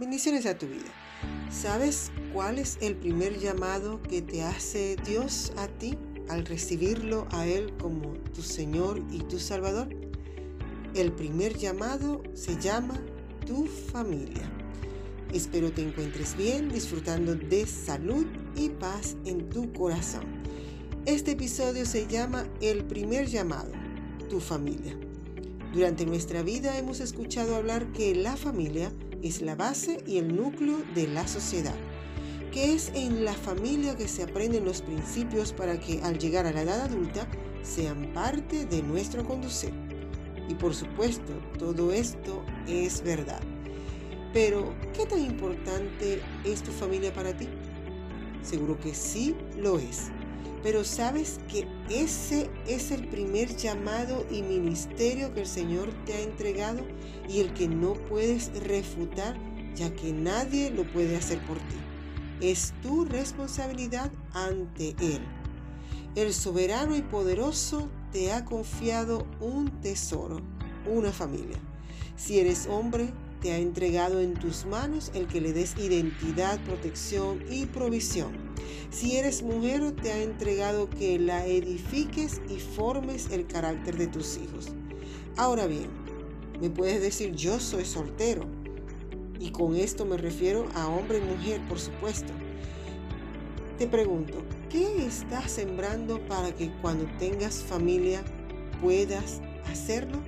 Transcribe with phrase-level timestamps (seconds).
[0.00, 0.90] Bendiciones a tu vida.
[1.50, 5.98] ¿Sabes cuál es el primer llamado que te hace Dios a ti
[6.30, 9.90] al recibirlo a Él como tu Señor y tu Salvador?
[10.94, 12.98] El primer llamado se llama
[13.46, 14.50] tu familia.
[15.34, 18.24] Espero te encuentres bien, disfrutando de salud
[18.56, 20.24] y paz en tu corazón.
[21.04, 23.72] Este episodio se llama El primer llamado,
[24.30, 24.96] tu familia.
[25.74, 28.90] Durante nuestra vida hemos escuchado hablar que la familia
[29.22, 31.74] es la base y el núcleo de la sociedad,
[32.52, 36.52] que es en la familia que se aprenden los principios para que al llegar a
[36.52, 37.26] la edad adulta
[37.62, 39.72] sean parte de nuestro conducir.
[40.48, 43.40] Y por supuesto, todo esto es verdad.
[44.32, 47.48] Pero, ¿qué tan importante es tu familia para ti?
[48.42, 50.10] Seguro que sí lo es.
[50.62, 56.20] Pero sabes que ese es el primer llamado y ministerio que el Señor te ha
[56.20, 56.82] entregado
[57.28, 59.36] y el que no puedes refutar
[59.74, 61.76] ya que nadie lo puede hacer por ti.
[62.40, 65.20] Es tu responsabilidad ante Él.
[66.16, 70.40] El soberano y poderoso te ha confiado un tesoro,
[70.86, 71.58] una familia.
[72.16, 77.42] Si eres hombre, te ha entregado en tus manos el que le des identidad, protección
[77.50, 78.32] y provisión.
[78.90, 84.36] Si eres mujer, te ha entregado que la edifiques y formes el carácter de tus
[84.36, 84.68] hijos.
[85.36, 85.88] Ahora bien,
[86.60, 88.46] me puedes decir yo soy soltero.
[89.38, 92.32] Y con esto me refiero a hombre y mujer, por supuesto.
[93.78, 98.22] Te pregunto, ¿qué estás sembrando para que cuando tengas familia
[98.82, 100.18] puedas hacerlo?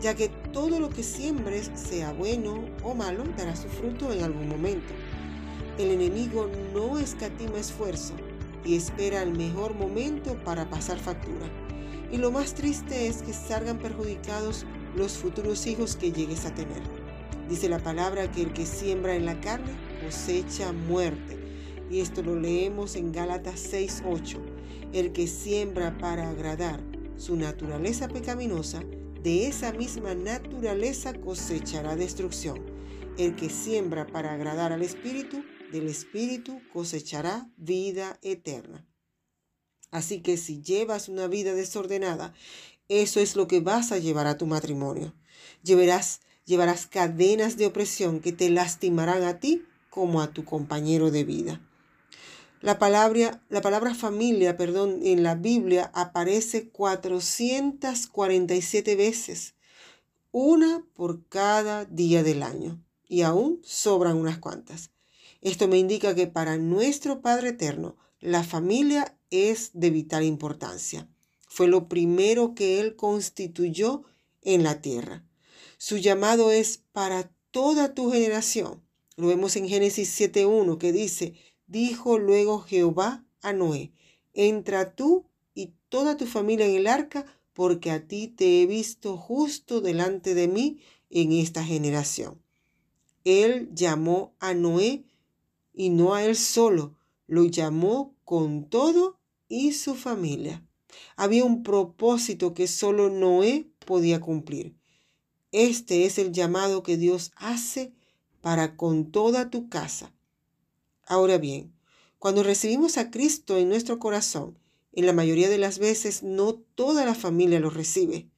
[0.00, 4.48] Ya que todo lo que siembres, sea bueno o malo, dará su fruto en algún
[4.48, 4.92] momento.
[5.78, 8.14] El enemigo no escatima esfuerzo
[8.64, 11.46] y espera el mejor momento para pasar factura.
[12.12, 14.66] Y lo más triste es que salgan perjudicados
[14.96, 16.82] los futuros hijos que llegues a tener.
[17.48, 19.72] Dice la palabra que el que siembra en la carne
[20.04, 21.38] cosecha muerte.
[21.90, 24.38] Y esto lo leemos en Gálatas 6:8.
[24.92, 26.80] El que siembra para agradar
[27.16, 28.82] su naturaleza pecaminosa,
[29.22, 32.58] de esa misma naturaleza cosechará destrucción.
[33.18, 38.86] El que siembra para agradar al Espíritu, del Espíritu cosechará vida eterna.
[39.90, 42.32] Así que si llevas una vida desordenada,
[42.88, 45.14] eso es lo que vas a llevar a tu matrimonio.
[45.62, 51.24] Llevarás, llevarás cadenas de opresión que te lastimarán a ti como a tu compañero de
[51.24, 51.60] vida.
[52.60, 59.54] La palabra, la palabra familia, perdón, en la Biblia aparece 447 veces,
[60.30, 64.90] una por cada día del año, y aún sobran unas cuantas.
[65.40, 71.08] Esto me indica que para nuestro Padre Eterno, la familia es de vital importancia.
[71.48, 74.02] Fue lo primero que Él constituyó
[74.42, 75.24] en la tierra.
[75.78, 78.82] Su llamado es para toda tu generación.
[79.16, 81.34] Lo vemos en Génesis 7.1 que dice,
[81.70, 83.92] Dijo luego Jehová a Noé,
[84.34, 89.16] entra tú y toda tu familia en el arca, porque a ti te he visto
[89.16, 92.42] justo delante de mí en esta generación.
[93.22, 95.04] Él llamó a Noé
[95.72, 96.96] y no a él solo,
[97.28, 100.66] lo llamó con todo y su familia.
[101.14, 104.74] Había un propósito que solo Noé podía cumplir.
[105.52, 107.92] Este es el llamado que Dios hace
[108.40, 110.12] para con toda tu casa.
[111.10, 111.74] Ahora bien,
[112.20, 114.56] cuando recibimos a Cristo en nuestro corazón,
[114.92, 118.28] en la mayoría de las veces no toda la familia lo recibe.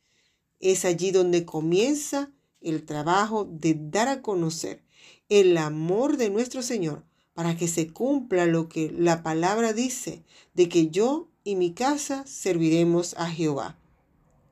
[0.58, 2.32] Es allí donde comienza
[2.62, 4.82] el trabajo de dar a conocer
[5.28, 10.22] el amor de nuestro Señor para que se cumpla lo que la palabra dice,
[10.54, 13.78] de que yo y mi casa serviremos a Jehová.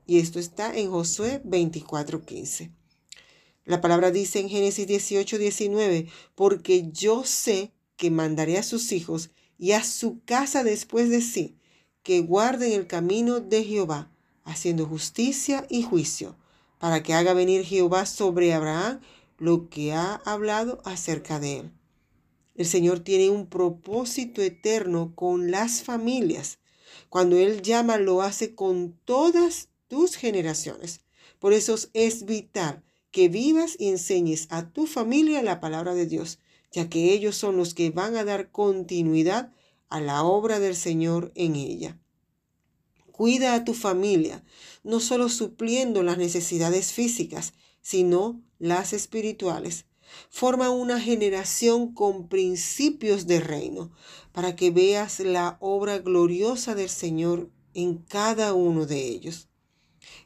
[0.07, 2.71] Y esto está en Josué 24:15.
[3.65, 9.29] La palabra dice en Génesis 18:19, porque yo sé que mandaré a sus hijos
[9.59, 11.59] y a su casa después de sí,
[12.03, 14.11] que guarden el camino de Jehová,
[14.43, 16.35] haciendo justicia y juicio,
[16.79, 19.01] para que haga venir Jehová sobre Abraham
[19.37, 21.73] lo que ha hablado acerca de él.
[22.55, 26.59] El Señor tiene un propósito eterno con las familias.
[27.11, 31.03] Cuando Él llama, lo hace con todas tus generaciones.
[31.39, 36.39] Por eso es vital que vivas y enseñes a tu familia la palabra de Dios
[36.73, 39.53] ya que ellos son los que van a dar continuidad
[39.89, 41.99] a la obra del Señor en ella.
[43.13, 44.45] Cuida a tu familia,
[44.83, 47.53] no solo supliendo las necesidades físicas,
[47.83, 49.87] sino las espirituales.
[50.29, 53.93] Forma una generación con principios de reino,
[54.33, 59.49] para que veas la obra gloriosa del Señor en cada uno de ellos.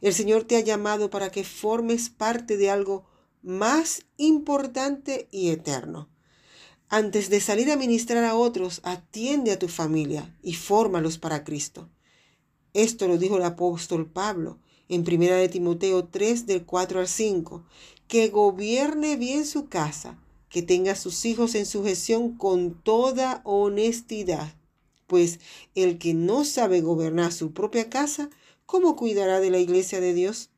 [0.01, 3.05] El Señor te ha llamado para que formes parte de algo
[3.41, 6.09] más importante y eterno.
[6.89, 11.89] Antes de salir a ministrar a otros, atiende a tu familia y fórmalos para Cristo.
[12.73, 17.63] Esto lo dijo el apóstol Pablo en 1 de Timoteo 3 del 4 al 5,
[18.07, 24.53] que gobierne bien su casa, que tenga sus hijos en sujeción con toda honestidad,
[25.07, 25.39] pues
[25.73, 28.29] el que no sabe gobernar su propia casa,
[28.67, 30.49] ¿cómo cuidará de la iglesia de Dios?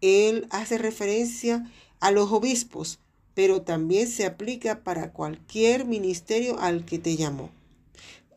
[0.00, 1.70] Él hace referencia
[2.00, 2.98] a los obispos,
[3.38, 7.52] pero también se aplica para cualquier ministerio al que te llamó.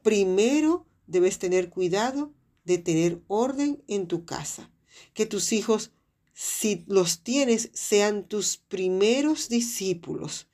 [0.03, 2.31] Primero debes tener cuidado
[2.65, 4.69] de tener orden en tu casa,
[5.15, 5.91] que tus hijos,
[6.35, 10.49] si los tienes, sean tus primeros discípulos,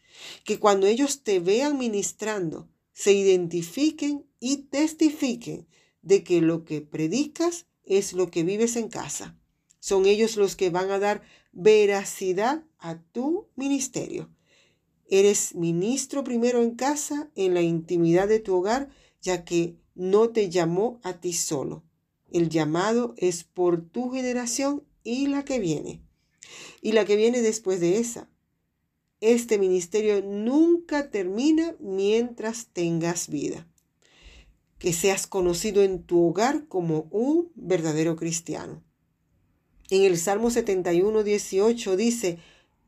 [0.46, 5.68] que cuando ellos te vean ministrando, se identifiquen y testifiquen
[6.02, 9.38] de que lo que predicas es lo que vives en casa.
[9.82, 11.22] Son ellos los que van a dar
[11.52, 14.30] veracidad a tu ministerio.
[15.10, 18.90] Eres ministro primero en casa, en la intimidad de tu hogar,
[19.22, 21.84] ya que no te llamó a ti solo.
[22.32, 26.02] El llamado es por tu generación y la que viene.
[26.82, 28.30] Y la que viene después de esa.
[29.22, 33.68] Este ministerio nunca termina mientras tengas vida.
[34.78, 38.84] Que seas conocido en tu hogar como un verdadero cristiano.
[39.90, 42.40] En el Salmo 71, 18 dice,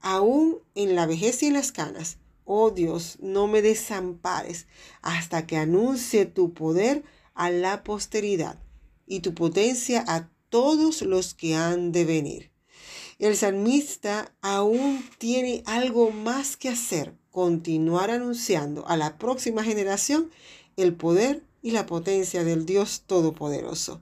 [0.01, 4.67] aún en la vejez y en las canas, oh Dios, no me desampares
[5.01, 7.03] hasta que anuncie tu poder
[7.33, 8.59] a la posteridad
[9.05, 12.51] y tu potencia a todos los que han de venir.
[13.19, 20.31] El salmista aún tiene algo más que hacer, continuar anunciando a la próxima generación
[20.77, 24.01] el poder y la potencia del Dios Todopoderoso.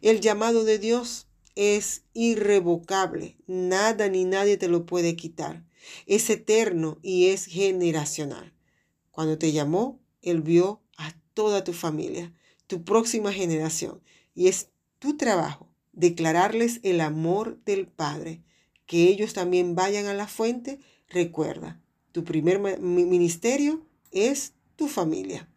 [0.00, 5.64] El llamado de Dios es irrevocable, nada ni nadie te lo puede quitar.
[6.06, 8.52] Es eterno y es generacional.
[9.10, 12.32] Cuando te llamó, Él vio a toda tu familia,
[12.66, 14.02] tu próxima generación,
[14.34, 18.42] y es tu trabajo declararles el amor del Padre,
[18.86, 21.80] que ellos también vayan a la fuente, recuerda,
[22.12, 25.48] tu primer ministerio es tu familia.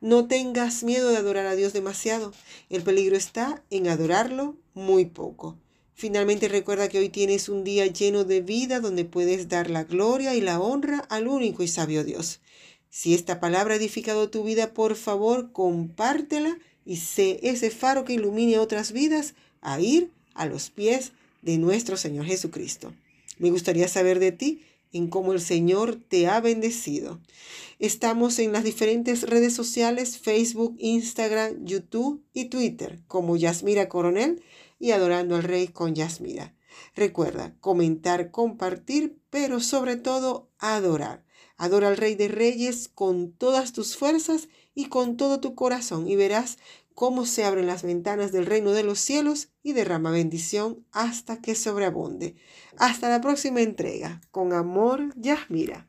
[0.00, 2.32] No tengas miedo de adorar a Dios demasiado.
[2.68, 5.58] El peligro está en adorarlo muy poco.
[5.94, 10.34] Finalmente recuerda que hoy tienes un día lleno de vida donde puedes dar la gloria
[10.34, 12.40] y la honra al único y sabio Dios.
[12.90, 18.14] Si esta palabra ha edificado tu vida, por favor, compártela y sé ese faro que
[18.14, 21.12] ilumine otras vidas a ir a los pies
[21.42, 22.92] de nuestro Señor Jesucristo.
[23.38, 24.62] Me gustaría saber de ti
[24.94, 27.20] en cómo el Señor te ha bendecido.
[27.80, 34.42] Estamos en las diferentes redes sociales, Facebook, Instagram, YouTube y Twitter, como Yasmira Coronel
[34.78, 36.54] y Adorando al Rey con Yasmira.
[36.94, 41.24] Recuerda comentar, compartir, pero sobre todo adorar.
[41.56, 46.16] Adora al Rey de Reyes con todas tus fuerzas y con todo tu corazón y
[46.16, 46.58] verás
[46.94, 51.54] cómo se abren las ventanas del reino de los cielos y derrama bendición hasta que
[51.54, 52.36] sobreabunde.
[52.78, 54.20] Hasta la próxima entrega.
[54.30, 55.88] Con amor, Yasmira.